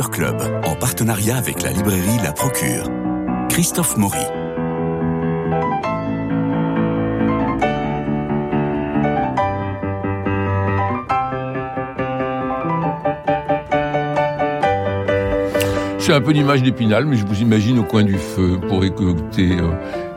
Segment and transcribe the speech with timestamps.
[0.00, 2.88] Club, en partenariat avec la librairie La Procure.
[3.50, 4.24] Christophe Maury.
[15.98, 19.58] C'est un peu l'image d'Épinal, mais je vous imagine au coin du feu pour écouter
[19.58, 19.72] euh,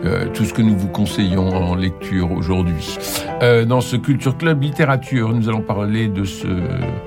[0.06, 2.98] euh, tout ce que nous vous conseillons en lecture aujourd'hui.
[3.42, 6.48] Euh, dans ce Culture Club Littérature, nous allons parler de ce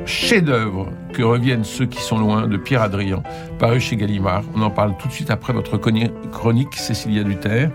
[0.05, 3.23] chef-d'œuvre que reviennent ceux qui sont loin de Pierre Adrien,
[3.59, 4.45] paru chez Gallimard.
[4.55, 7.71] On en parle tout de suite après votre chronique, Cécilia Duterre,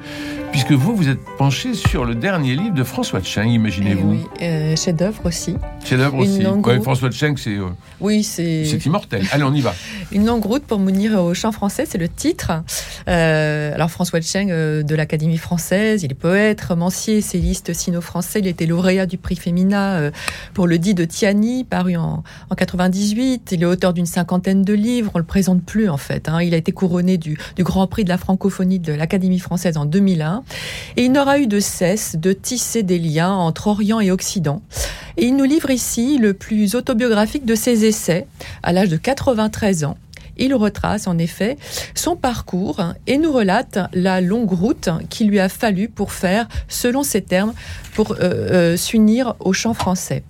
[0.52, 4.18] puisque vous, vous êtes penché sur le dernier livre de François Cheng, imaginez-vous.
[4.40, 5.58] Eh oui, chef-d'œuvre aussi.
[5.84, 6.44] Chef-d'œuvre aussi.
[6.84, 7.58] François Cheng, c'est
[8.00, 9.26] oui, c'est c'est immortel.
[9.32, 9.74] Allez, on y va.
[10.12, 12.52] Une longue route pour Mounir au chant français, c'est le titre.
[13.08, 18.43] Euh, alors François Cheng de l'Académie française, il est poète, romancier, essayiste sino-français.
[18.44, 20.12] Il était lauréat du prix Femina euh,
[20.54, 23.54] pour le dit de Tiani, paru en, en 98.
[23.54, 25.12] Il est auteur d'une cinquantaine de livres.
[25.14, 26.28] On le présente plus en fait.
[26.28, 26.42] Hein.
[26.42, 29.86] Il a été couronné du, du Grand Prix de la francophonie de l'Académie française en
[29.86, 30.44] 2001.
[30.98, 34.62] Et il n'aura eu de cesse de tisser des liens entre Orient et Occident.
[35.16, 38.28] Et il nous livre ici le plus autobiographique de ses essais,
[38.62, 39.98] à l'âge de 93 ans.
[40.38, 41.58] Il retrace en effet
[41.96, 47.04] son parcours et nous relate la longue route qu'il lui a fallu pour faire, selon
[47.04, 47.54] ses termes,
[47.94, 50.24] pour euh, euh, s'unir au chant français.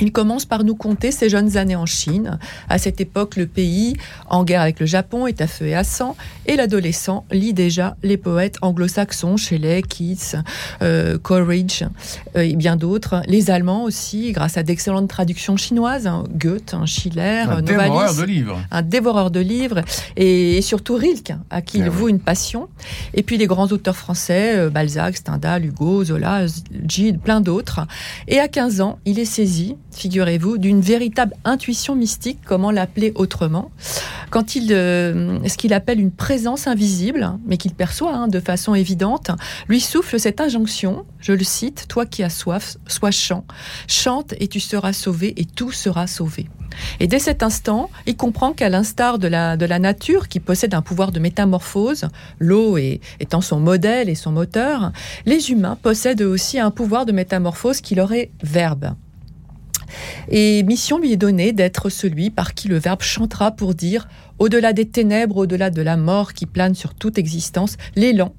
[0.00, 2.38] Il commence par nous conter ses jeunes années en Chine.
[2.68, 3.94] À cette époque, le pays,
[4.28, 7.96] en guerre avec le Japon, est à feu et à sang, et l'adolescent lit déjà
[8.02, 10.42] les poètes anglo-saxons, Shelley, Keats,
[10.82, 11.84] euh, Coleridge
[12.36, 13.22] euh, et bien d'autres.
[13.26, 18.22] Les Allemands aussi, grâce à d'excellentes traductions chinoises, hein, Goethe, hein, Schiller, un dévoreur de
[18.24, 19.82] livres, un dévoreur de livres,
[20.16, 22.68] et, surtout Rilke, à qui il ah voue une passion.
[23.14, 26.46] Et puis les grands auteurs français, euh, Balzac, Stendhal, Hugo, Zola,
[26.86, 27.86] Gide, plein d'autres.
[28.28, 33.70] Et à 15 ans, il est saisi figurez-vous, d'une véritable intuition mystique, comment l'appeler autrement,
[34.30, 38.74] quand il, euh, ce qu'il appelle une présence invisible, mais qu'il perçoit hein, de façon
[38.74, 39.30] évidente,
[39.68, 43.44] lui souffle cette injonction, je le cite, Toi qui as soif, sois chant,
[43.86, 46.48] chante et tu seras sauvé et tout sera sauvé.
[47.00, 50.74] Et dès cet instant, il comprend qu'à l'instar de la, de la nature, qui possède
[50.74, 52.06] un pouvoir de métamorphose,
[52.38, 52.78] l'eau
[53.20, 54.92] étant son modèle et son moteur,
[55.26, 58.94] les humains possèdent aussi un pouvoir de métamorphose qui leur est verbe.
[60.28, 64.08] Et mission lui est donnée d'être celui par qui le Verbe chantera pour dire,
[64.38, 68.34] au-delà des ténèbres, au-delà de la mort qui plane sur toute existence, l'élan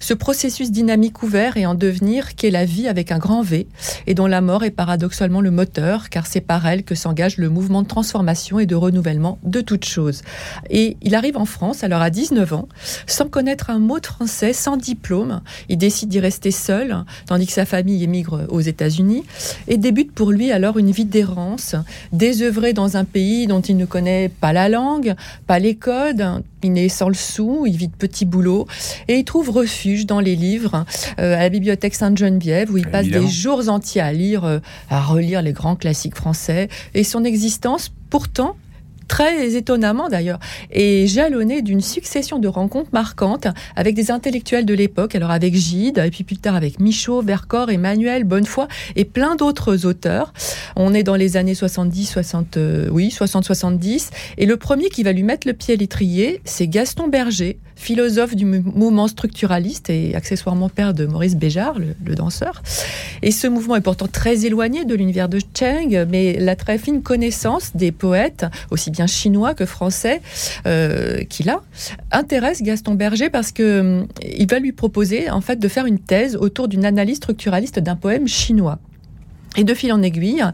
[0.00, 3.66] ce processus dynamique ouvert et en devenir qu'est la vie avec un grand V
[4.06, 7.48] et dont la mort est paradoxalement le moteur, car c'est par elle que s'engage le
[7.48, 10.22] mouvement de transformation et de renouvellement de toute chose.
[10.70, 12.68] Et il arrive en France, alors à 19 ans,
[13.06, 15.40] sans connaître un mot de français, sans diplôme.
[15.68, 19.24] Il décide d'y rester seul, tandis que sa famille émigre aux États-Unis,
[19.68, 21.76] et débute pour lui alors une vie d'errance,
[22.12, 25.14] désœuvré dans un pays dont il ne connaît pas la langue,
[25.46, 26.42] pas les codes,
[26.72, 28.66] est sans le sou, il vit de petits boulots,
[29.08, 30.84] et il trouve refuge dans les livres
[31.18, 34.58] euh, à la bibliothèque Sainte-Geneviève où il passe des jours entiers à lire, euh,
[34.90, 36.68] à relire les grands classiques français.
[36.94, 38.56] Et son existence, pourtant,
[39.08, 40.38] très étonnamment d'ailleurs,
[40.70, 45.98] est jalonné d'une succession de rencontres marquantes avec des intellectuels de l'époque, alors avec Gide,
[45.98, 48.66] et puis plus tard avec Michaud, Vercors, Emmanuel, Bonnefoy,
[48.96, 50.32] et plein d'autres auteurs.
[50.76, 55.02] On est dans les années 70, 60, euh, oui, 60, 70, et le premier qui
[55.02, 60.14] va lui mettre le pied à l'étrier, c'est Gaston Berger, philosophe du mouvement structuraliste et
[60.14, 62.62] accessoirement père de Maurice Béjart, le, danseur.
[63.22, 67.02] Et ce mouvement est pourtant très éloigné de l'univers de Cheng, mais la très fine
[67.02, 70.22] connaissance des poètes, aussi bien chinois que français,
[70.66, 71.62] euh, qu'il a,
[72.12, 75.98] intéresse Gaston Berger parce que hum, il va lui proposer en fait de faire une
[75.98, 78.78] thèse autour d'une analyse structuraliste d'un poème chinois.
[79.56, 80.44] Et de fil en aiguille,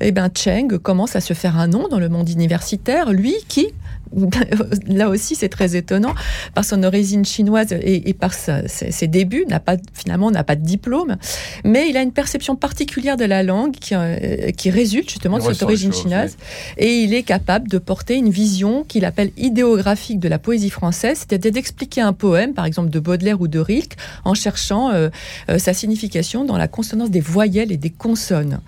[0.00, 3.68] eh ben Cheng commence à se faire un nom dans le monde universitaire, lui qui,
[4.86, 6.14] là aussi c'est très étonnant,
[6.54, 11.16] par son origine chinoise et, par ses, débuts, n'a pas finalement n'a pas de diplôme,
[11.64, 15.42] mais il a une perception particulière de la langue qui, euh, qui résulte justement de
[15.42, 16.36] cette origine chinoise,
[16.76, 21.18] et il est capable de porter une vision qu'il appelle idéographique de la poésie française,
[21.18, 25.08] c'est-à-dire d'expliquer un poème, par exemple de Baudelaire ou de Rilke, en cherchant euh,
[25.50, 28.60] euh, sa signification dans la consonance des voyelles et des consonnes.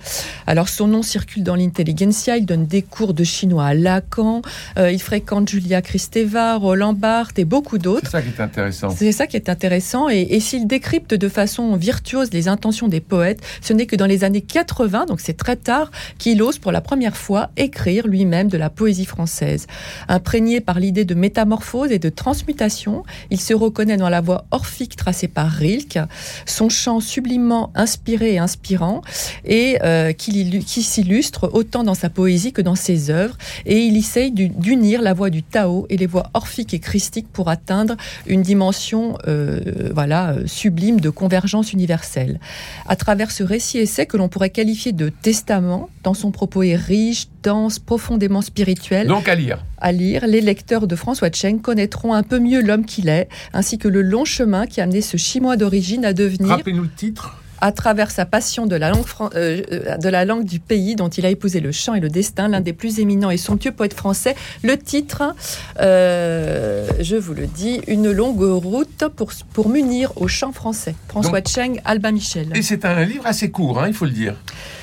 [0.47, 4.43] Alors son nom circule dans l'intelligentsia, il donne des cours de chinois à Lacan,
[4.77, 8.07] il fréquente Julia Kristeva, Roland Barthes et beaucoup d'autres.
[8.07, 8.91] C'est ça qui est intéressant.
[8.91, 10.09] C'est ça qui est intéressant.
[10.09, 14.25] Et, s'il décrypte de façon virtuose les intentions des poètes, ce n'est que dans les
[14.25, 18.59] années 80, donc c'est très tard, qu'il ose pour la première fois écrire lui-même de
[18.59, 19.67] la poésie française.
[20.09, 24.97] Imprégné par l'idée de métamorphose et de transmutation, il se reconnaît dans la voix orphique
[24.97, 26.01] tracée par Rilke,
[26.47, 29.03] son chant sublimement inspiré et inspirant,
[29.45, 33.37] et euh, qui, qui s'illustre autant dans sa poésie que dans ses œuvres.
[33.67, 37.29] Et il essaye d'unir la voix voie du Tao et les voies orphiques et christiques
[37.31, 37.95] pour atteindre
[38.27, 42.41] une dimension euh, voilà, sublime de convergence universelle.
[42.87, 47.27] À travers ce récit-essai que l'on pourrait qualifier de testament, dans son propos est riche,
[47.43, 49.09] dense, profondément spirituel.
[49.09, 49.63] Donc à lire.
[49.77, 53.77] À lire, les lecteurs de François Cheng connaîtront un peu mieux l'homme qu'il est, ainsi
[53.77, 56.49] que le long chemin qui a amené ce chinois d'origine à devenir...
[56.49, 59.05] Rappelez-nous le titre à travers sa passion de la, langue
[59.35, 62.09] euh, euh, de la langue du pays dont il a épousé le chant et le
[62.09, 64.35] destin, l'un des plus éminents et somptueux poètes français.
[64.63, 65.35] Le titre,
[65.81, 66.70] euh,
[67.03, 70.95] je vous le dis, Une longue route pour, pour munir au chant français.
[71.09, 72.51] François Cheng, Albin Michel.
[72.55, 74.37] Et c'est un livre assez court, hein, il faut le dire.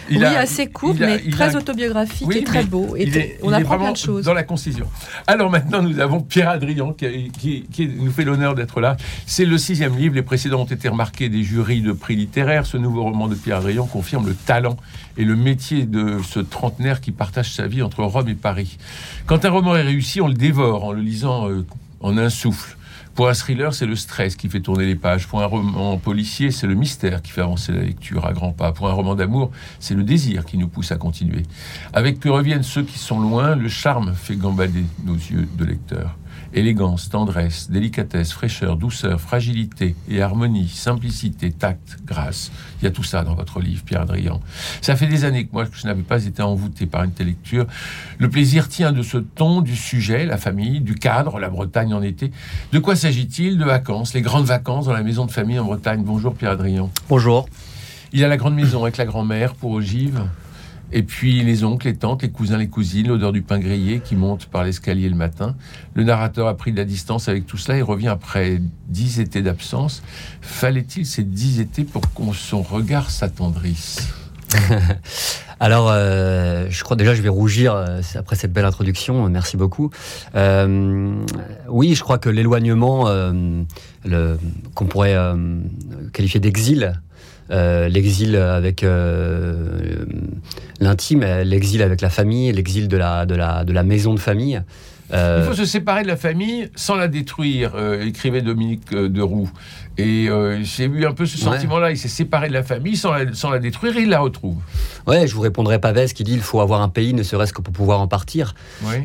[0.09, 2.95] Il oui, assez court, mais très autobiographique et très beau.
[2.95, 4.25] Et on apprend plein de choses.
[4.25, 4.87] Dans la concision.
[5.27, 8.95] Alors maintenant, nous avons Pierre Adrian qui, qui nous fait l'honneur d'être là.
[9.25, 10.15] C'est le sixième livre.
[10.15, 12.65] Les précédents ont été remarqués des jurys de prix littéraires.
[12.65, 14.77] Ce nouveau roman de Pierre Adrian confirme le talent
[15.17, 18.77] et le métier de ce trentenaire qui partage sa vie entre Rome et Paris.
[19.25, 21.65] Quand un roman est réussi, on le dévore en le lisant euh,
[21.99, 22.77] en un souffle.
[23.17, 25.27] Pour un thriller, c'est le stress qui fait tourner les pages.
[25.27, 28.71] Pour un roman policier, c'est le mystère qui fait avancer la lecture à grands pas.
[28.71, 29.49] Pour un roman d'amour,
[29.79, 31.41] c'est le désir qui nous pousse à continuer.
[31.94, 36.15] Avec que reviennent ceux qui sont loin, le charme fait gambader nos yeux de lecteurs.
[36.57, 42.51] Élégance, tendresse, délicatesse, fraîcheur, douceur, fragilité et harmonie, simplicité, tact, grâce.
[42.81, 44.42] Il y a tout ça dans votre livre, Pierre Adrian.
[44.81, 47.68] Ça fait des années que moi, je n'avais pas été envoûté par une telle lecture.
[48.18, 52.01] Le plaisir tient de ce ton, du sujet, la famille, du cadre, la Bretagne en
[52.01, 52.31] été.
[52.71, 56.01] De quoi s'agit-il De vacances, les grandes vacances dans la maison de famille en Bretagne?
[56.04, 56.89] Bonjour, Pierre Adrian.
[57.07, 57.48] Bonjour.
[58.13, 60.24] Il y a la grande maison avec la grand-mère pour ogive?
[60.91, 64.15] Et puis les oncles, les tantes, les cousins, les cousines, l'odeur du pain grillé qui
[64.15, 65.55] monte par l'escalier le matin.
[65.93, 69.41] Le narrateur a pris de la distance avec tout cela et revient après dix étés
[69.41, 70.01] d'absence.
[70.41, 74.07] Fallait-il ces dix étés pour qu'on son regard s'attendrisse
[75.59, 79.27] Alors, euh, je crois déjà je vais rougir euh, après cette belle introduction.
[79.29, 79.89] Merci beaucoup.
[80.35, 81.15] Euh,
[81.67, 83.05] oui, je crois que l'éloignement,
[84.75, 85.17] qu'on pourrait
[86.13, 86.99] qualifier d'exil,
[87.49, 88.85] l'exil avec
[90.79, 94.62] l'intime, l'exil avec la famille, l'exil de la, de, la, de la maison de famille.
[95.13, 97.71] Euh, Il faut se séparer de la famille sans la détruire,
[98.01, 99.50] écrivait Dominique Deroux.
[99.97, 101.91] Et euh, j'ai eu un peu ce sentiment-là.
[101.91, 104.57] Il s'est séparé de la famille sans la, sans la détruire et il la retrouve.
[105.07, 107.61] Ouais, je vous répondrai Pavès qui dit il faut avoir un pays, ne serait-ce que
[107.61, 108.53] pour pouvoir en partir.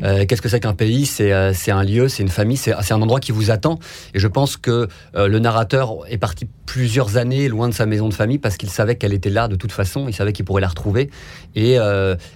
[0.03, 1.09] Euh, qu'est-ce que c'est qu'un pays?
[1.21, 3.79] Euh, C'est un lieu, c'est une famille, c'est un endroit qui vous attend.
[4.13, 8.13] Et je pense que le narrateur est parti plusieurs années loin de sa maison de
[8.13, 10.05] famille parce qu'il savait qu'elle était là de toute façon.
[10.07, 11.09] Il savait qu'il pourrait la retrouver
[11.55, 11.77] et,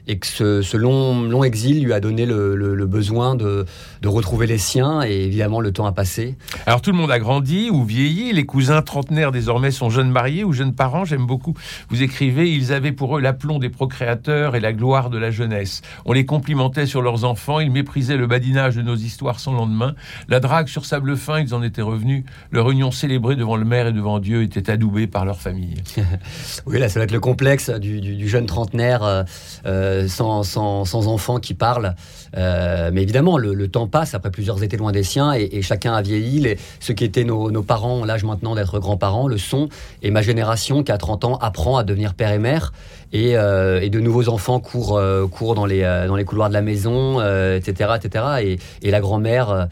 [0.08, 3.66] et que ce, ce, long, long exil lui a donné le, le, besoin de,
[4.02, 5.04] de retrouver les siens.
[5.04, 6.36] Et évidemment, le temps a passé.
[6.66, 8.34] Alors tout le monde a grandi ou vieilli.
[8.34, 11.06] Les cousins trentenaires désormais sont jeunes mariés ou jeunes parents.
[11.06, 11.54] J'aime beaucoup.
[11.90, 15.84] Vous écrivez, ils avaient pour eux l'aplomb des procréateurs et la gloire de la jeunesse.
[16.06, 19.94] On les complimentait sur leurs enfants, ils méprisaient le badinage de nos histoires sans lendemain.
[20.28, 22.24] La drague sur sable fin, ils en étaient revenus.
[22.52, 25.76] Leur union célébrée devant le maire et devant Dieu était adoubée par leur famille.
[26.66, 29.24] oui, là, ça va être le complexe du, jeune trentenaire euh,
[29.66, 31.96] euh, sans, sans, enfant qui parle.
[32.36, 36.02] Euh, mais évidemment, le, temps passe après plusieurs étés loin des siens et, chacun a
[36.02, 36.40] vieilli.
[36.40, 39.68] Les, ceux qui étaient nos, nos parents, l'âge maintenant d'être grands-parents, le sont.
[40.04, 42.72] Et ma génération, qui a 30 ans, apprend à devenir père et mère.
[43.14, 46.62] Et, euh, de nouveaux enfants courent, euh, courent dans, les, dans les couloirs de la
[46.62, 48.60] maison, etc., etc.
[48.84, 49.68] Et, la grand-mère,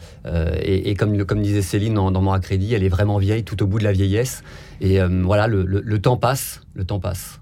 [0.62, 3.66] et, comme, comme disait Céline dans, dans, mon accrédit, elle est vraiment vieille, tout au
[3.66, 4.42] bout de la vieillesse.
[4.80, 7.40] Et voilà, le, le temps passe, le temps passe.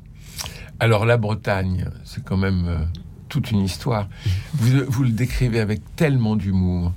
[0.81, 2.87] Alors la Bretagne, c'est quand même
[3.35, 4.09] toute une histoire.
[4.55, 6.93] Vous, vous le décrivez avec tellement d'humour.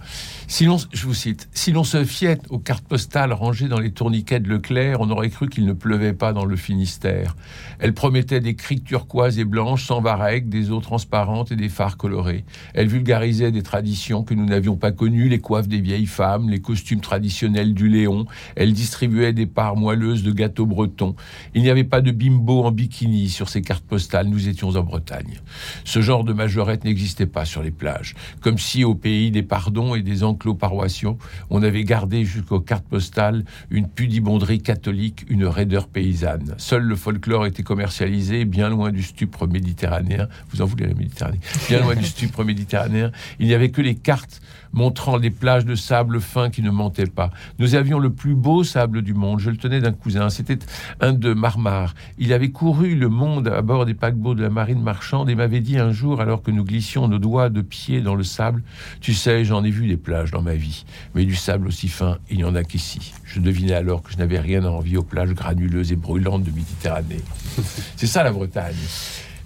[0.49, 3.91] Si l'on, je vous cite, si l'on se fiait aux cartes postales rangées dans les
[3.91, 7.35] tourniquets de Leclerc, on aurait cru qu'il ne pleuvait pas dans le Finistère.
[7.79, 11.97] Elles promettaient des criques turquoises et blanches sans varech, des eaux transparentes et des phares
[11.97, 12.45] colorés.
[12.73, 16.61] Elles vulgarisaient des traditions que nous n'avions pas connues, les coiffes des vieilles femmes, les
[16.61, 18.25] costumes traditionnels du Léon.
[18.55, 21.17] Elles distribuaient des parts moelleuses de gâteaux bretons.
[21.55, 24.27] Il n'y avait pas de bimbo en bikini sur ces cartes postales.
[24.27, 25.41] Nous étions en Bretagne.
[25.83, 28.15] Ce genre de majorette n'existait pas sur les plages.
[28.39, 31.17] Comme si au pays des pardons et des enclos paroissiaux,
[31.49, 36.53] on avait gardé jusqu'aux cartes postales une pudibonderie catholique, une raideur paysanne.
[36.57, 40.27] Seul le folklore était commercialisé, bien loin du stupre méditerranéen.
[40.51, 43.11] Vous en voulez la Méditerranée Bien loin du stupre méditerranéen.
[43.39, 44.41] Il n'y avait que les cartes
[44.73, 47.31] montrant des plages de sable fin qui ne mentaient pas.
[47.59, 49.39] Nous avions le plus beau sable du monde.
[49.39, 50.29] Je le tenais d'un cousin.
[50.29, 50.59] C'était
[50.99, 51.93] un de Marmar.
[52.17, 55.61] Il avait couru le monde à bord des paquebots de la marine marchande et m'avait
[55.61, 58.63] dit un jour, alors que nous glissions nos doigts de pied dans le sable,
[59.01, 62.17] tu sais, j'en ai vu des plages dans ma vie, mais du sable aussi fin,
[62.29, 63.13] il n'y en a qu'ici.
[63.25, 66.51] Je devinais alors que je n'avais rien à envier aux plages granuleuses et brûlantes de
[66.51, 67.21] Méditerranée.
[67.95, 68.75] C'est ça la Bretagne.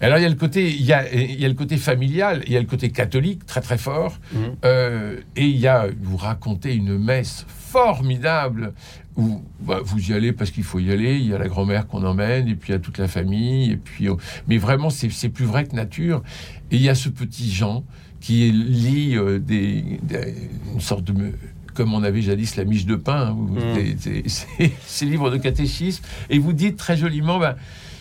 [0.01, 2.43] Alors il y a le côté, il y a, il y a le côté familial,
[2.47, 4.39] il y a le côté catholique très très fort, Mhm.
[4.65, 8.73] euh, et il y a vous racontez une messe formidable
[9.15, 11.17] où bah, vous y allez parce qu'il faut y aller.
[11.17, 13.71] Il y a la grand-mère qu'on emmène, et puis il y a toute la famille,
[13.71, 14.17] et puis oh,
[14.47, 16.23] mais vraiment c'est plus vrai que nature.
[16.71, 17.83] Et il y a ce petit Jean
[18.21, 20.35] qui lit euh, des, des-
[20.73, 21.33] une sorte de me-
[21.73, 23.35] comme on avait jadis la miche de pain,
[23.75, 23.95] des-
[24.27, 27.55] ces, ces livres de catéchisme, et vous dites très joliment, bah,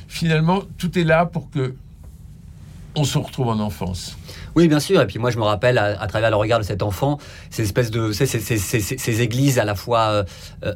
[0.08, 1.74] finalement, tout est là pour que
[2.96, 4.16] on se retrouve en enfance.
[4.56, 5.00] Oui, bien sûr.
[5.00, 7.18] Et puis moi, je me rappelle, à, à travers le regard de cet enfant,
[7.50, 10.24] ces espèces de, ces, ces- ces- ces- églises à la fois euh,
[10.64, 10.74] euh,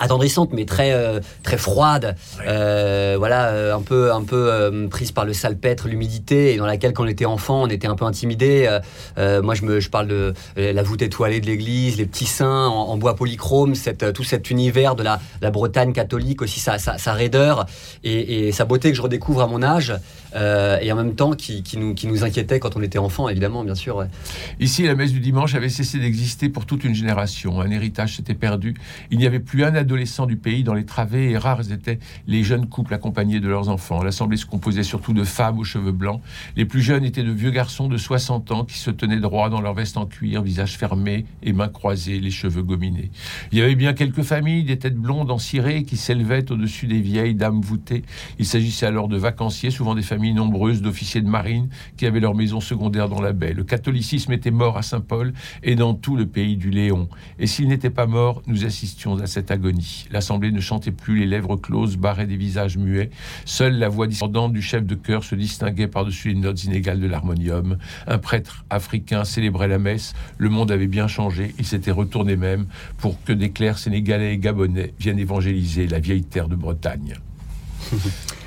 [0.00, 2.16] attendrissantes, mais très euh, très froides.
[2.46, 6.94] Euh, voilà, euh, un peu un peu prises par le salpêtre, l'humidité, et dans laquelle,
[6.94, 8.78] quand on était enfant, on était un peu intimidé.
[9.18, 12.88] Moi, je me, je parle de la voûte étoilée de l'église, les petits saints en,
[12.88, 16.96] en bois polychrome, cette, tout cet univers de la, la Bretagne catholique aussi, sa, sa,
[16.96, 17.66] sa raideur
[18.02, 19.94] et, et sa beauté que je redécouvre à mon âge,
[20.34, 23.28] euh, et en même temps qui, qui nous, qui nous inquiétait quand on était enfant,
[23.28, 23.96] évidemment, bien sûr.
[23.96, 24.06] ouais.
[24.58, 27.60] Ici, la messe du dimanche avait cessé d'exister pour toute une génération.
[27.60, 28.74] Un héritage s'était perdu.
[29.10, 32.42] Il n'y avait plus un adolescent du pays dans les travées et rares étaient les
[32.42, 34.02] jeunes couples accompagnés de leurs enfants.
[34.02, 36.20] L'assemblée se composait surtout de femmes aux cheveux blancs.
[36.56, 39.60] Les plus jeunes étaient de vieux garçons de 60 ans qui se tenaient droit dans
[39.60, 43.10] leur veste en cuir, visage fermé et mains croisées, les cheveux gominés.
[43.52, 47.00] Il y avait bien quelques familles, des têtes blondes en ciré qui s'élevaient au-dessus des
[47.00, 48.02] vieilles dames voûtées.
[48.38, 52.34] Il s'agissait alors de vacanciers, souvent des familles nombreuses d'officiers de marine qui avaient leur
[52.34, 53.52] maison secondaire dans la baie.
[53.52, 57.08] Le catholicisme était mort à Saint-Paul et dans tout le pays du Léon.
[57.38, 60.06] Et s'il n'était pas mort, nous assistions à cette agonie.
[60.10, 63.10] L'assemblée ne chantait plus, les lèvres closes barraient des visages muets.
[63.44, 67.06] Seule la voix discordante du chef de chœur se distinguait par-dessus les notes inégales de
[67.06, 67.78] l'harmonium.
[68.06, 70.14] Un prêtre africain célébrait la messe.
[70.38, 71.54] Le monde avait bien changé.
[71.58, 72.66] Il s'était retourné même
[72.98, 77.14] pour que des clercs sénégalais et gabonais viennent évangéliser la vieille terre de Bretagne.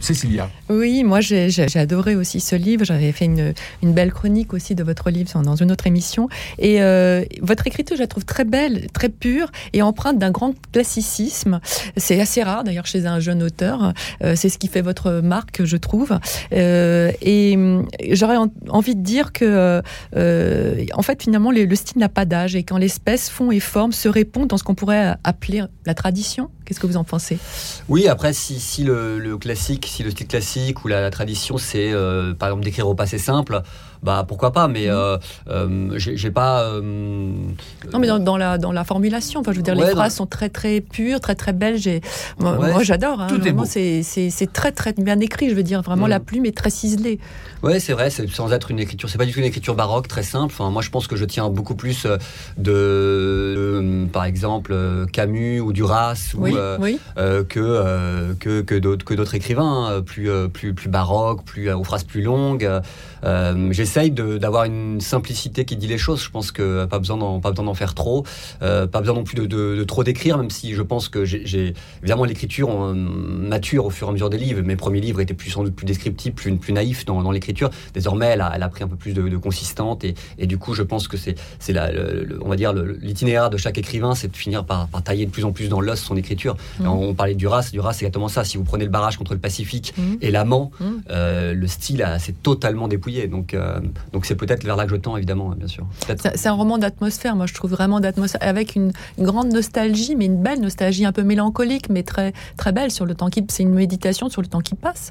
[0.00, 0.48] Cécilia.
[0.70, 2.84] Oui, moi j'ai adoré aussi ce livre.
[2.84, 3.52] J'avais fait une,
[3.82, 6.28] belle chronique aussi de votre livre dans une autre émission.
[6.58, 10.54] Et euh, votre écriture, je la trouve très belle, très pure et empreinte d'un grand
[10.72, 11.60] classicisme.
[11.96, 13.92] C'est assez rare d'ailleurs chez un jeune auteur.
[14.22, 16.18] Euh, C'est ce qui fait votre marque, je trouve.
[16.52, 17.58] Euh, et
[18.12, 19.82] j'aurais en- envie de dire que,
[20.94, 24.08] en fait, finalement, le style n'a pas d'âge et quand l'espèce, fond et forme se
[24.08, 26.50] répondent dans ce qu'on pourrait appeler la tradition.
[26.68, 27.38] Qu'est-ce que vous en pensez?
[27.88, 32.34] Oui, après, si, le, classique, si le style classique ou la, la tradition, c'est euh,
[32.34, 33.62] par exemple d'écrire au passé simple,
[34.02, 35.16] bah pourquoi pas, mais euh,
[35.48, 36.62] euh, j'ai pas.
[36.62, 36.80] euh,
[37.92, 39.96] Non, mais dans, dans la, dans la formulation, enfin, je veux dire, Ouais, les dans-
[39.96, 41.76] phrases sont très, très pures, très, très belles.
[41.78, 42.00] J'ai,
[42.38, 42.72] moi, Ouais.
[42.72, 43.20] moi, j'adore.
[43.20, 43.28] Hein,
[43.66, 45.50] c'est, très, très bien écrit.
[45.50, 46.10] Je veux dire, vraiment, Mm.
[46.10, 47.18] la plume est très ciselée.
[47.62, 50.06] Ouais, c'est vrai, c'est sans être une écriture, c'est pas du tout une écriture baroque
[50.08, 50.54] très simple.
[50.56, 52.06] Enfin, moi, je pense que je tiens beaucoup plus
[52.56, 54.74] de, par exemple,
[55.12, 56.98] Camus ou Duras ou Oui, euh, oui.
[57.18, 61.70] euh, que euh, que que d'autres que d'autres écrivains hein, plus plus plus baroques, plus
[61.72, 62.68] aux phrases plus longues.
[63.88, 66.22] J'essaye d'avoir une simplicité qui dit les choses.
[66.22, 68.22] Je pense que pas besoin d'en pas besoin d'en faire trop,
[68.60, 71.24] euh, pas besoin non plus de, de- de trop d'écrire, même si je pense que
[71.24, 74.60] j'ai- évidemment l'écriture on, mature au fur et à mesure des livres.
[74.60, 77.70] Mes premiers livres étaient plus sans doute plus descriptifs, plus plus naïfs dans, dans l'écriture.
[77.94, 80.58] Désormais, elle a, elle a pris un peu plus de, de consistante et, et du
[80.58, 83.78] coup, je pense que c'est c'est la le- le- on va dire l'itinéraire de chaque
[83.78, 86.58] écrivain, c'est de finir par, par tailler de plus en plus dans l'os son écriture.
[86.80, 88.44] Alors, on parlait de Duras, Duras c'est exactement ça.
[88.44, 90.18] Si vous prenez le barrage contre le Pacifique Mhm.
[90.20, 91.02] et l'amant, Mhm.
[91.08, 93.28] euh, le style s'est totalement dépouillé.
[93.28, 93.77] Donc euh,
[94.12, 95.86] donc c'est peut-être vers là que je tends évidemment, bien sûr.
[96.06, 100.26] C'est, un roman d'atmosphère, moi, je trouve vraiment d'atmosphère, avec une, une grande nostalgie, mais
[100.26, 103.62] une belle nostalgie, un peu mélancolique, mais très, très belle sur le temps qui, c'est
[103.62, 105.10] une méditation sur le temps qui passe.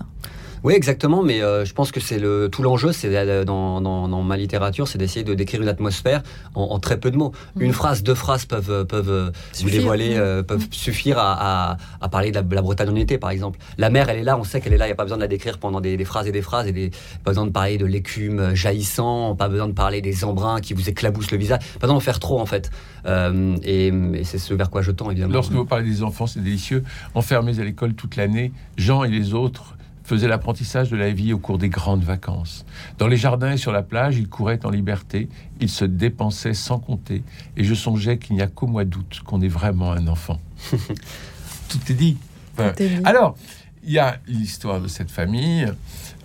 [0.64, 4.22] Oui, exactement, mais euh, je pense que c'est le tout l'enjeu, c'est dans, dans, dans
[4.24, 6.24] ma littérature, c'est d'essayer de décrire une atmosphère
[6.56, 7.32] en, en très peu de mots.
[7.56, 7.64] Mhm.
[7.64, 10.22] Une phrase, deux phrases peuvent euh, peuvent euh, vous Suffire, dévoiler, mhm.
[10.22, 13.60] euh, peuvent suffire à, à, à parler de la, Bretagne en été, par exemple.
[13.78, 15.18] La mer, elle est là, on sait qu'elle est là, il n'y a pas besoin
[15.18, 16.92] de la décrire pendant des, des phrases et des phrases, et des,
[17.24, 20.90] pas besoin de parler de l'écume jaillissant, pas besoin de parler des embruns qui vous
[20.90, 22.72] éclaboussent le visage, pas besoin d'en faire trop en fait.
[23.06, 25.34] Euh, et et c'est ce vers quoi je tends évidemment.
[25.34, 26.84] Lorsque vous parlez des enfants, c'est délicieux.
[27.16, 29.77] Enfermés à l'école toute l'année, Jean et les autres
[30.08, 32.66] faisaient l'apprentissage de la vie au cours des grandes vacances.
[32.98, 35.28] Dans les jardins et sur la plage, ils couraient en liberté,
[35.60, 37.24] ils se dépensaient sans compter,
[37.58, 40.40] et je songeais qu'il n'y a qu'au mois d'août qu'on est vraiment un enfant.
[40.72, 42.18] Tout est dit.
[42.54, 43.02] Enfin, Tout est dit.
[43.04, 43.36] alors,
[43.84, 45.68] il y a l'histoire de cette famille.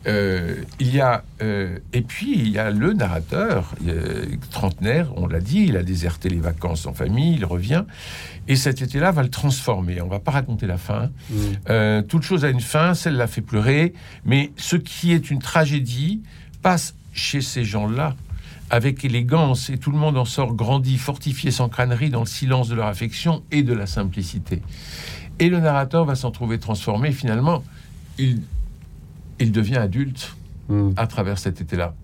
[0.06, 5.26] Euh, il y a euh, et puis il y a le narrateur euh, trentenaire, on
[5.26, 7.84] l'a dit, il a déserté les vacances en famille, il revient
[8.48, 10.00] et cet été-là va le transformer.
[10.00, 11.10] On va pas raconter la fin.
[11.30, 12.02] Mm.
[12.08, 13.92] Toute chose a une fin, celle l'a fait pleurer,
[14.24, 16.22] mais ce qui est une tragédie
[16.60, 18.16] passe chez ces gens-là
[18.70, 22.68] avec élégance et tout le monde en sort grandi, fortifié sans crânerie dans le silence
[22.68, 24.62] de leur affection et de la simplicité.
[25.38, 27.12] Et le narrateur va s'en trouver transformé.
[27.12, 27.62] Finalement,
[28.18, 28.40] il
[29.42, 30.36] il devient adulte
[30.68, 30.90] hmm.
[30.96, 31.94] à travers cet été-là.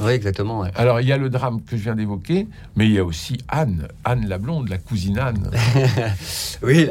[0.00, 0.64] Oui, exactement.
[0.74, 2.46] Alors, il y a le drame que je viens d'évoquer,
[2.76, 5.50] mais il y a aussi Anne, Anne la blonde, la cousine Anne.
[6.62, 6.88] oui,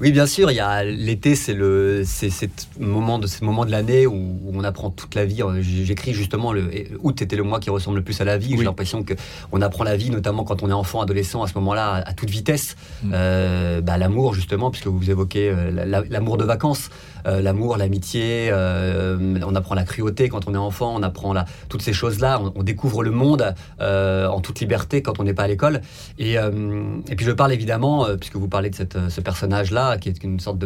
[0.00, 0.50] oui, bien sûr.
[0.50, 2.30] Il y a l'été, c'est le, c'est
[2.78, 5.42] moment de, ce moment de l'année où, on apprend toute la vie.
[5.60, 6.70] J'écris justement le
[7.02, 8.56] août était le mois qui ressemble le plus à la vie.
[8.56, 9.14] J'ai l'impression que
[9.52, 12.30] on apprend la vie, notamment quand on est enfant, adolescent, à ce moment-là, à, toute
[12.30, 12.76] vitesse.
[13.02, 13.10] Mm.
[13.14, 16.90] Euh, bah, l'amour, justement, puisque vous évoquez euh, l'amour de vacances.
[17.26, 21.44] Euh, l'amour, l'amitié, euh, on apprend la cruauté quand on est enfant, on apprend la,
[21.68, 25.44] toutes ces choses-là, on, découvre le monde euh, en toute liberté quand on n'est pas
[25.44, 25.80] à l'école.
[26.18, 30.22] Et, et, puis je parle évidemment, puisque vous parlez de cette, ce personnage-là, qui est
[30.22, 30.58] une sorte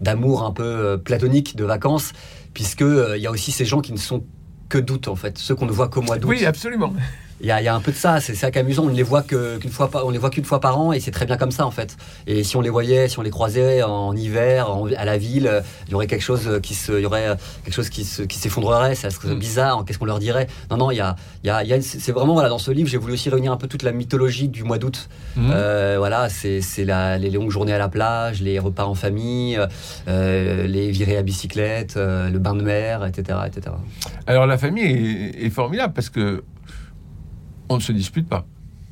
[0.00, 2.12] d'amour un peu platonique de vacances,
[2.54, 4.24] puisqu'il y a aussi ces gens qui ne sont
[4.68, 6.28] que doutes en fait, ceux qu'on ne voit qu'au mois d'août.
[6.28, 6.92] Oui, absolument.
[7.40, 8.84] Il y, a, un peu de ça, c'est ça qui est amusant.
[8.84, 11.10] On ne les voit qu'une fois, on les voit qu'une fois par an et c'est
[11.10, 11.96] très bien comme ça en fait.
[12.26, 15.92] Et si on les voyait, si on les croisait en hiver, à la ville, il
[15.92, 18.94] y aurait quelque chose qui se, il y aurait quelque chose qui qui s'effondrerait.
[18.94, 19.38] Ça serait mm.
[19.38, 19.84] bizarre.
[19.84, 20.46] Qu'est-ce qu'on leur dirait?
[20.70, 22.98] Non, non, il y a, il y a, c'est vraiment voilà dans ce livre, j'ai
[22.98, 25.08] voulu aussi réunir un peu toute la mythologie du mois d'août.
[25.36, 25.50] Mm.
[25.52, 29.58] Euh, voilà, c'est les longues journées à la plage, les repas en famille,
[30.08, 33.76] euh, les virées à bicyclette, euh, le bain de mer, etc., etc.
[34.26, 36.42] Alors la famille est, est formidable parce que
[37.68, 38.46] on ne se dispute pas.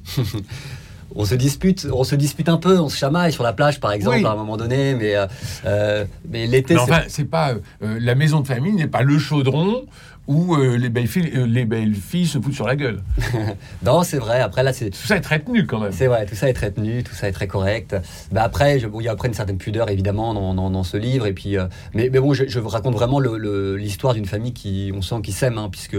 [1.16, 3.92] on se dispute, on se dispute un peu, on se chamaille sur la plage par
[3.92, 5.26] exemple à un moment donné, mais euh,
[5.64, 6.76] euh, mais l'été.
[6.76, 7.52] Enfin, c'est pas
[7.82, 9.84] euh, la maison de famille n'est pas le chaudron
[10.26, 13.02] où euh, les, belles filles, euh, les belles filles se foutent sur la gueule.
[13.84, 14.40] non, c'est vrai.
[14.40, 14.90] Après, là, c'est.
[14.90, 15.92] Tout ça est très tenu quand même.
[15.92, 17.94] C'est vrai, tout ça est très tenu, tout ça est très correct.
[18.32, 21.26] Bah, après, il y a après une certaine pudeur évidemment dans, dans, ce livre.
[21.26, 25.02] Et puis, euh, mais, mais, bon, je, je, raconte vraiment l'histoire d'une famille qui, on
[25.02, 25.96] sent, qui s'aime, hein, puisque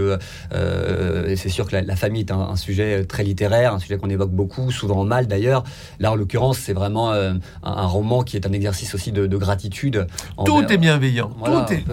[0.50, 4.70] c'est sûr que la, famille est un, sujet très littéraire, un sujet qu'on évoque beaucoup,
[4.70, 5.62] souvent mal d'ailleurs.
[6.00, 7.38] Là, en l'occurrence, c'est vraiment un,
[7.86, 10.06] roman qui est un exercice aussi de, gratitude.
[10.44, 11.30] Tout est bienveillant.
[11.44, 11.84] tout est.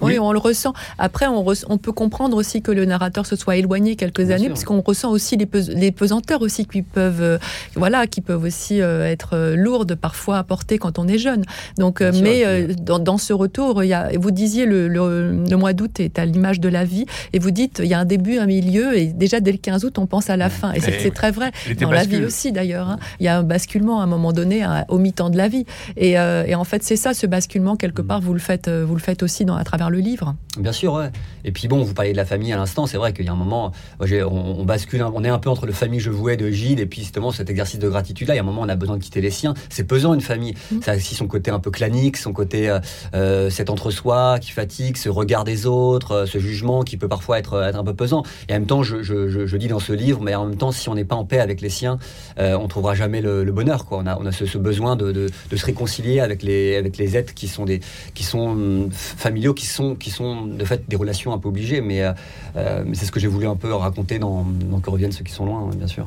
[0.00, 0.72] Oui, on le ressent.
[0.98, 4.64] Après, on, on, peut comprendre aussi que le narrateur se soit éloigné quelques années, parce
[4.64, 7.38] qu'on ressent aussi les, les, pesanteurs aussi qui peuvent, euh,
[7.74, 11.44] voilà, qui peuvent aussi euh, être euh, lourdes parfois à porter quand on est jeune.
[11.78, 16.00] Donc, mais dans, dans, ce retour, il y a, vous disiez le, le, mois d'août
[16.00, 18.46] est à l'image de la vie, et vous dites il y a un début, un
[18.46, 20.72] milieu, et déjà dès le 15 août, on pense à la fin.
[20.72, 21.50] Et c'est très vrai.
[21.80, 22.90] Dans la vie aussi, d'ailleurs.
[22.90, 22.98] Hein.
[23.20, 25.64] Il y a un basculement à un moment donné, au mi-temps de la vie.
[25.96, 28.06] Et, et en fait, c'est ça, ce basculement, quelque mm.
[28.06, 30.34] part, vous le faites, vous le faites aussi dans, à travers le livre.
[30.58, 31.10] Bien sûr, ouais.
[31.44, 33.32] Et puis bon, vous parliez de la famille à l'instant, c'est vrai qu'il y a
[33.32, 36.80] un moment, on, bascule, on est un peu entre le famille je vouais de Gilles
[36.80, 38.34] et puis justement cet exercice de gratitude là.
[38.34, 39.54] Il y a un moment, on a besoin de quitter les siens.
[39.68, 40.54] C'est pesant une famille.
[40.70, 40.82] Mmh.
[40.82, 42.78] Ça a aussi son côté un peu clanique, son côté euh,
[43.14, 47.38] euh, cet entre-soi qui fatigue, ce regard des autres, euh, ce jugement qui peut parfois
[47.38, 48.22] être, un peu pesant.
[48.48, 50.94] Et en même temps, je, dis dans ce livre, mais en même temps, si on
[50.94, 51.98] n'est pas en paix avec les siens,
[52.38, 53.86] on trouvera jamais le, bonheur.
[53.86, 53.98] Quoi.
[53.98, 57.48] On a, on a ce, besoin de, se réconcilier avec les, avec les êtres qui
[57.48, 57.80] sont des,
[58.14, 61.80] qui sont hum, familiaux, qui sont qui sont de fait des relations un peu obligées,
[61.80, 62.12] mais, euh,
[62.56, 65.24] euh, mais c'est ce que j'ai voulu un peu raconter dans, dans, Que reviennent ceux
[65.24, 66.06] qui sont loin, bien sûr.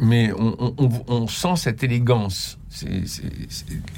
[0.00, 2.58] Mais on, sent cette élégance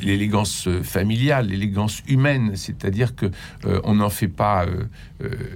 [0.03, 3.27] l'élégance familiale, l'élégance humaine, c'est-à-dire que
[3.65, 4.67] euh, on n'en fait pas,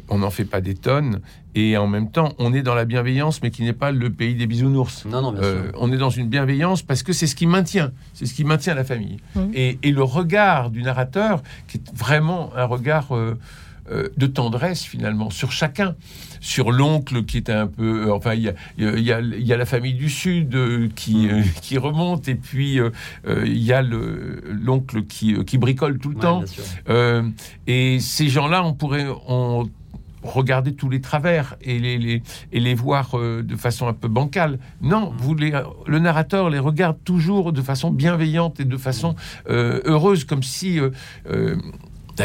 [0.08, 1.20] on n'en fait pas des tonnes,
[1.54, 4.35] et en même temps, on est dans la bienveillance, mais qui n'est pas le pays
[4.35, 5.04] des bisounours.
[5.04, 5.72] Non, non, bien sûr.
[5.78, 8.74] On est dans une bienveillance parce que c'est ce qui maintient, c'est ce qui maintient
[8.74, 9.18] la famille.
[9.35, 9.40] Mmh.
[9.54, 13.08] Et, et, le regard du narrateur, qui est vraiment un regard
[13.90, 15.96] euh, de tendresse finalement sur chacun.
[16.42, 18.09] Sur l'oncle qui est un peu...
[18.09, 21.28] Euh, enfin, il y a, y, a, y a, la famille du Sud euh, qui,
[21.28, 21.44] mm.
[21.62, 22.81] qui remonte et puis
[23.26, 26.42] il y a l'oncle qui, qui bricole tout le temps.
[27.68, 29.07] et ces gens-là, on pourrait...
[29.28, 29.68] On,
[30.24, 34.61] regarder tous les travers et les, les et les voir de façon un peu bancale.
[34.81, 35.16] Non, mm.
[35.18, 35.52] vous les,
[35.85, 39.16] le narrateur les regarde toujours de façon bienveillante et de façon
[39.48, 40.78] heureuse, comme si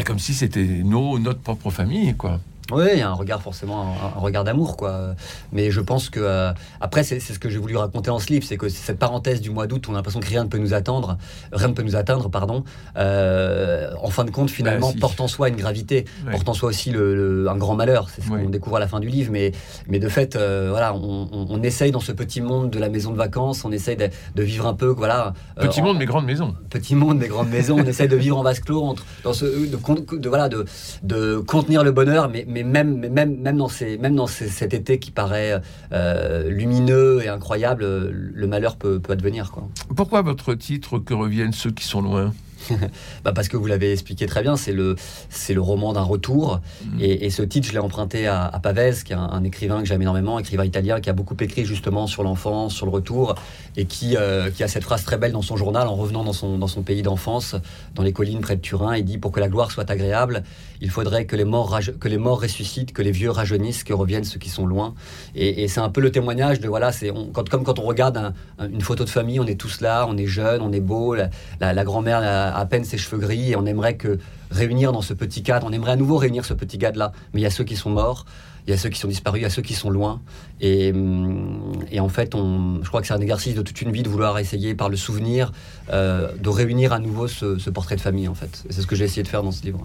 [0.05, 2.39] comme si c'était nos, notre propre famille, quoi.
[2.71, 5.15] Oui, il y a un regard forcément, un, regard d'amour, quoi.
[5.53, 6.51] Mais je pense que euh,
[6.81, 9.49] après, c'est ce que j'ai voulu raconter en ce livre, c'est que cette parenthèse du
[9.51, 11.17] mois d'août, on a l'impression que rien ne peut nous attendre,
[11.53, 12.65] rien ne peut nous atteindre, pardon.
[12.97, 16.69] Euh, en fin de compte, finalement, bah, porte en soi une gravité, porte en soi
[16.69, 18.09] aussi le, un grand malheur.
[18.09, 19.31] C'est ce qu'on découvre à la fin du livre.
[19.31, 19.53] Mais,
[19.87, 23.11] mais de fait, euh, voilà, on, on, essaye dans ce petit monde de la maison
[23.11, 25.33] de vacances, on essaye de, de vivre un peu, voilà.
[25.59, 26.55] Petit monde mais grande maison.
[26.69, 27.77] Petit monde mais grande maison.
[27.79, 30.65] on essaye de vivre en vase clos, entre, dans ce, de, de, voilà, de,
[31.03, 34.99] de contenir le bonheur, mais mais même, même, même dans, ces, même dans cet été
[34.99, 39.51] qui paraît euh, lumineux et incroyable, le malheur peut, peut advenir.
[39.51, 39.67] Quoi.
[39.95, 42.33] Pourquoi votre titre Que reviennent ceux qui sont loin?
[43.23, 44.95] bah Parce que vous l'avez expliqué très bien, c'est le,
[45.29, 46.61] c'est le roman d'un retour.
[46.83, 47.01] Mm.
[47.01, 50.01] Et, ce titre, je l'ai emprunté à, à Pavese, qui est un, écrivain que j'aime
[50.01, 53.35] énormément, écrivain italien, qui a beaucoup écrit justement sur l'enfance, sur le retour,
[53.75, 56.33] et qui, euh, qui a cette phrase très belle dans son journal en revenant dans
[56.33, 57.55] son, dans son pays d'enfance,
[57.95, 58.95] dans les collines près de Turin.
[58.97, 60.43] Il dit Pour que la gloire soit agréable,
[60.81, 64.23] il faudrait que les morts, que les morts ressuscitent, que les vieux rajeunissent, que reviennent
[64.23, 64.93] ceux qui sont loin.
[65.35, 68.81] Et, c'est un peu le témoignage de, voilà, c'est quand, comme quand on regarde une
[68.81, 71.83] photo de famille, on est tous là, on est jeunes, on est beau, la, la
[71.83, 72.21] grand-mère
[72.53, 74.17] à peine ses cheveux gris et on aimerait que
[74.51, 77.11] réunir dans ce petit cadre, on aimerait à nouveau réunir ce petit cadre-là.
[77.33, 78.25] Mais il y a ceux qui sont morts,
[78.65, 80.21] il y a ceux qui sont disparus, il y a ceux qui sont loin.
[80.59, 84.09] Et, hum, en fait, je crois que c'est un exercice de toute une vie de
[84.09, 85.51] vouloir essayer par le souvenir
[85.91, 88.63] euh, de réunir à nouveau ce, ce, portrait de famille, en fait.
[88.69, 89.81] C'est ce que j'ai essayé de faire dans ce livre.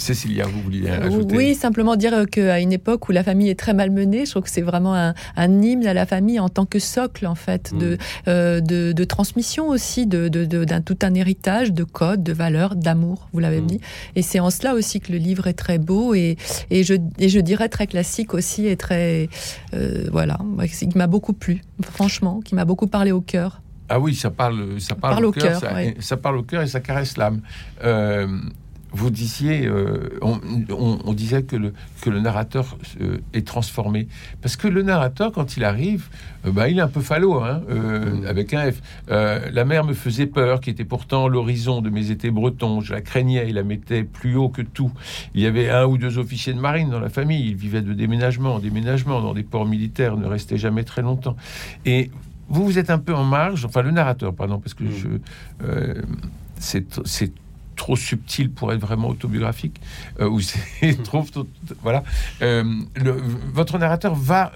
[0.00, 3.74] Cécilia, vous vouliez ajouter Oui, simplement dire qu'à une époque où la famille est très
[3.74, 5.14] malmenée, je trouve que c'est vraiment un,
[5.62, 7.98] hymne à la famille en tant que socle, en fait, de, mm.
[8.28, 13.40] euh, de, transmission aussi, de, d'un tout un héritage de codes, de valeurs, d'amour, vous
[13.40, 13.66] l'avez mm.
[13.66, 13.80] dit.
[14.16, 16.36] Et c'est en cela aussi que le livre est très beau et,
[16.70, 19.28] et, je, et je dirais très classique aussi et très.
[19.74, 20.38] Euh, voilà,
[20.90, 23.60] qui m'a beaucoup plu, franchement, qui m'a beaucoup parlé au cœur.
[23.88, 26.78] Ah oui, ça parle, ça parle, au cœur, ça, ça, parle au cœur et ça
[26.78, 27.40] caresse l'âme.
[27.82, 28.28] Euh,
[28.92, 34.08] vous disiez, euh, on, disait que le, que le narrateur euh, est transformé.
[34.42, 36.08] Parce que le narrateur, quand il arrive,
[36.46, 38.26] euh, bah, il est un peu falot, hein, mm.
[38.26, 38.80] avec un F.
[39.08, 42.80] la mer me faisait peur, qui était pourtant l'horizon de mes étés bretons.
[42.80, 44.90] Je la craignais, il la mettait plus haut que tout.
[45.34, 47.48] Il y avait un ou deux officiers de marine dans la famille.
[47.48, 51.36] Ils vivaient de déménagement en déménagement dans des ports militaires, ne restaient jamais très longtemps.
[51.86, 52.10] Et
[52.48, 54.90] vous, vous êtes un peu en marge, enfin le narrateur, pardon, parce que mm.
[55.60, 56.02] je...
[56.58, 57.32] c'est
[57.80, 59.80] trop subtil pour être vraiment autobiographique,
[60.20, 61.24] euh, ou c'est trop,
[61.82, 62.04] voilà.
[62.42, 62.62] Euh,
[62.94, 63.12] le,
[63.54, 64.52] votre narrateur va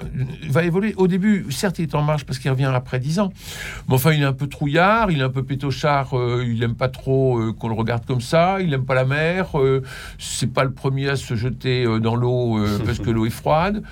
[0.51, 0.93] va évoluer.
[0.99, 3.33] Au début, certes, il est en marche parce qu'il revient après dix ans,
[3.89, 6.75] mais enfin, il est un peu trouillard, il est un peu pétochard, euh, il aime
[6.75, 9.53] pas trop qu'on le regarde comme ça, il aime pas la mer,
[10.19, 13.83] c'est pas le premier à se jeter dans l'eau parce que l'eau est froide,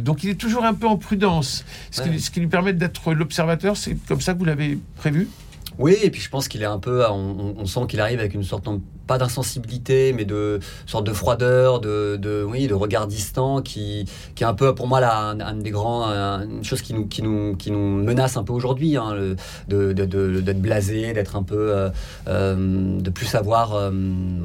[0.00, 3.14] donc il est toujours un peu en prudence, ce, qui, ce qui lui permet d'être
[3.14, 3.76] l'observateur.
[3.76, 5.28] C'est comme ça que vous l'avez prévu?
[5.78, 8.42] Oui, et puis je pense qu'il est un peu, on, sent qu'il arrive avec une
[8.42, 8.68] sorte
[9.06, 14.44] pas d'insensibilité, mais de sorte de froideur, de, de, oui, de regard distant, qui, qui
[14.44, 17.56] est un peu pour moi là, un, des grands, une chose qui nous, qui nous,
[17.56, 19.14] qui nous menace un peu aujourd'hui, hein,
[19.68, 21.88] de, d'être blasé, d'être un peu, euh,
[22.28, 23.74] euh, de plus savoir.
[23.74, 23.90] Euh,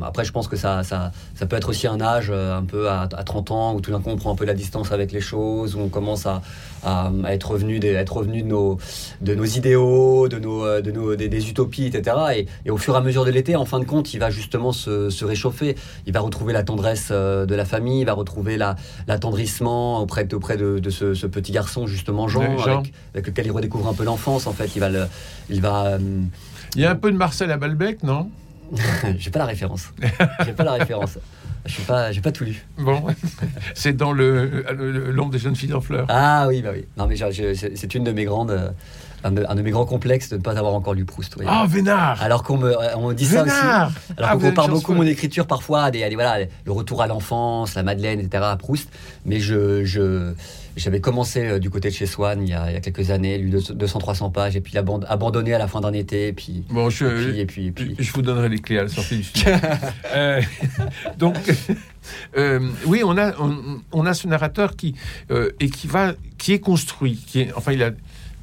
[0.03, 3.01] après, je pense que ça, ça, ça peut être aussi un âge un peu à,
[3.01, 5.21] à 30 ans où tout d'un coup on prend un peu la distance avec les
[5.21, 6.41] choses, où on commence à,
[6.83, 8.77] à, être revenu, des, être revenu de nos,
[9.21, 12.17] de nos idéaux, de nos, de nos, des, utopies, etc.
[12.35, 14.29] Et, et, au fur et à mesure de l'été, en fin de compte, il va
[14.47, 15.75] justement se, réchauffer.
[16.05, 20.35] Il va retrouver la tendresse euh, de la famille, il va retrouver l'attendrissement auprès, de,
[20.37, 22.55] auprès de, ce, petit garçon, justement, Jean,
[23.13, 24.71] Avec, lequel il redécouvre un peu l'enfance, en fait.
[24.75, 24.89] Il va...
[24.89, 25.07] Le,
[25.49, 25.99] il, va euh,
[26.75, 28.29] il y a un peu de Marcel à Balbec, non?
[29.17, 29.89] J'ai pas la référence.
[30.45, 31.17] J'ai pas la référence.
[31.65, 32.65] Je suis pas, j'ai pas tout lu.
[32.77, 33.03] Bon,
[33.73, 34.63] c'est dans le
[35.11, 36.05] l'ombre des jeunes filles en fleurs.
[36.07, 36.85] Ah oui, bah oui.
[36.97, 38.73] Non mais c'est une de mes grandes,
[39.25, 41.35] euh, un de, mes grands complexes de ne pas avoir encore lu Proust.
[41.45, 43.51] Ah, oh, Vénard Alors qu'on me on dit ça aussi.
[43.51, 47.75] Alors ah, qu'on compare beaucoup mon écriture parfois à des, voilà, le retour à l'enfance,
[47.75, 48.43] la Madeleine, etc.
[48.47, 48.89] à Proust.
[49.25, 50.33] Mais je, je
[50.77, 54.31] j'avais commencé euh, du côté de chez Swann il y a, quelques années, lu 200-300
[54.31, 57.67] pages, et puis abandonné à la fin d'un été, et puis, bon, je, et puis,
[57.67, 59.25] et puis, je vous donnerai les clés à la sortie du
[60.13, 60.41] euh,
[61.17, 61.35] donc,
[62.37, 63.33] euh, oui, on a,
[63.91, 64.95] on, a ce narrateur qui,
[65.31, 67.91] euh, et qui, va, qui est construit, qui est, enfin, il a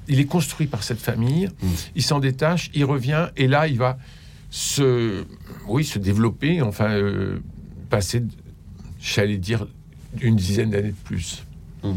[0.08, 1.68] il est construit par cette famille, mm.
[1.96, 3.98] il s'en détache, il revient, et là, il va
[4.50, 5.24] se,
[5.66, 7.38] oui, se développer, enfin, euh,
[7.90, 8.22] passer,
[9.00, 9.66] j'allais dire,
[10.20, 11.44] une dizaine d'années de plus.
[11.84, 11.92] Mm.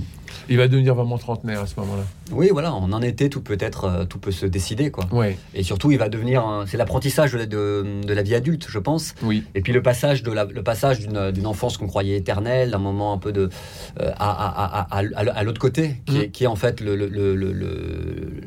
[0.50, 2.04] Il va devenir vraiment trentenaire à ce moment-là.
[2.32, 5.06] Oui, voilà, en un été, tout peut être, euh, tout peut se décider, quoi.
[5.12, 5.38] Ouais.
[5.54, 9.14] Et surtout, il va devenir, c'est l'apprentissage de, de, la vie adulte, je pense.
[9.24, 9.44] Oui.
[9.56, 13.14] Et puis le passage de la, le passage d'une enfance qu'on croyait éternelle, d'un moment
[13.14, 13.50] un peu de
[14.00, 16.22] euh, à, à, à, l'autre côté, qui, mm.
[16.22, 18.42] est, qui, est, en fait le, le, le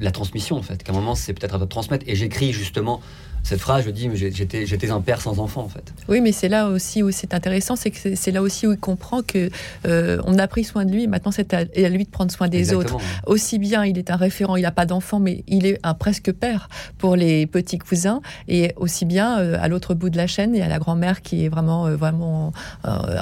[0.00, 0.82] la transmission, en fait.
[0.82, 2.04] Qu'à un moment, c'est peut-être à transmettre.
[2.08, 3.00] Et j'écris justement
[3.46, 5.94] cette phrase, je dis, j'étais, j'étais un père sans enfant en fait.
[6.08, 8.78] Oui, mais c'est là aussi où c'est intéressant, c'est que c'est là aussi où il
[8.78, 9.50] comprend que
[9.86, 12.74] euh, on a pris soin de lui, maintenant c'est à, lui de prendre soin des
[12.74, 12.96] autres.
[13.24, 16.32] Aussi bien, il est un référent, il n'a pas d'enfant, mais il est un presque
[16.32, 20.52] père pour les petits cousins, et aussi bien euh, à l'autre bout de la chaîne,
[20.52, 22.52] il y a la grand-mère qui est vraiment, euh, vraiment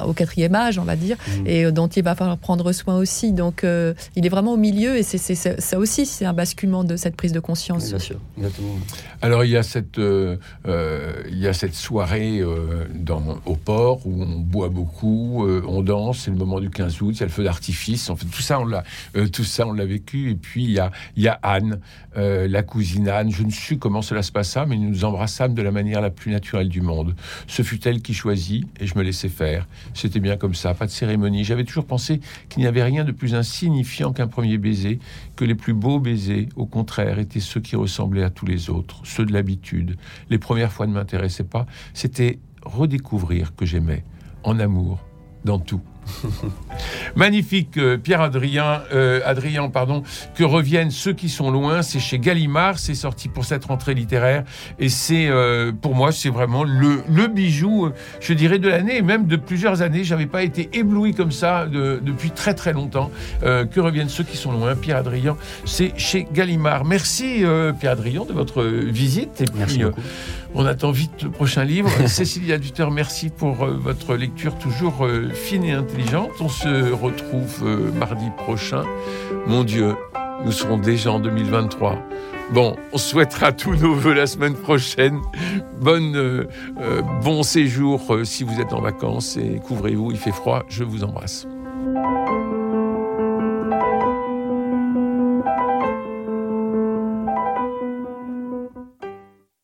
[0.07, 1.47] au quatrième âge, on va dire, mmh.
[1.47, 3.31] et dont il va falloir prendre soin aussi.
[3.31, 7.15] Donc, il est vraiment au milieu, et c'est, ça aussi, c'est un basculement de cette
[7.15, 7.89] prise de conscience.
[7.89, 8.73] bien sûr, exactement.
[9.21, 9.99] Alors, il y a cette
[10.67, 12.41] euh, il y a cette soirée
[12.93, 17.11] dans, au port où on boit beaucoup, on danse, c'est le moment du 15 août,
[17.15, 18.83] il y a le feu d'artifice, en fait, tout ça, on l'a,
[19.31, 20.31] tout ça, on l'a vécu.
[20.31, 21.79] Et puis, il y a, il y a Anne,
[22.15, 25.61] la cousine Anne, je ne sais comment cela se passa, mais nous nous embrassâmes de
[25.61, 27.15] la manière la plus naturelle du monde.
[27.47, 29.67] Ce fut elle qui choisit, et je me laissais faire.
[29.93, 31.43] C'était bien comme ça, pas de cérémonie.
[31.43, 34.99] J'avais toujours pensé qu'il n'y avait rien de plus insignifiant qu'un premier baiser,
[35.35, 39.01] que les plus beaux baisers, au contraire, étaient ceux qui ressemblaient à tous les autres,
[39.03, 39.97] ceux de l'habitude.
[40.29, 44.03] Les premières fois ne m'intéressaient pas, c'était redécouvrir que j'aimais,
[44.43, 44.99] en amour,
[45.43, 45.81] dans tout.
[47.15, 50.03] Magnifique, euh, Pierre Adrien, euh, Adrien, pardon,
[50.35, 51.81] que reviennent ceux qui sont loin?
[51.81, 54.43] C'est chez Gallimard, c'est sorti pour cette rentrée littéraire,
[54.79, 57.89] et c'est euh, pour moi c'est vraiment le, le, bijou,
[58.19, 60.03] je dirais de l'année, et même de plusieurs années.
[60.03, 63.11] J'avais pas été ébloui comme ça depuis très très longtemps.
[63.41, 66.85] que reviennent ceux qui sont loin, Pierre Adrien, c'est chez Gallimard.
[66.85, 67.43] Merci
[67.79, 69.41] Pierre Adrien de votre visite.
[69.41, 70.01] Et Merci beaucoup.
[70.57, 71.89] On attend vite le prochain livre.
[72.07, 76.31] Cécilia Duter, merci pour votre lecture toujours fine et intelligente.
[76.39, 78.83] On se retrouve euh, mardi prochain.
[79.47, 79.95] Mon Dieu,
[80.45, 81.97] nous serons déjà en 2023.
[82.53, 85.19] Bon, on souhaitera tous nos voeux la semaine prochaine.
[85.81, 86.45] Bonne, euh,
[86.79, 90.63] euh, bon séjour si vous êtes en vacances et couvrez-vous, il fait froid.
[90.69, 91.47] Je vous embrasse.